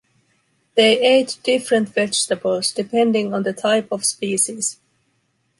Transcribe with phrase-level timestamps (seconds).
[0.73, 4.79] They ate different vegetables depending on the type of species.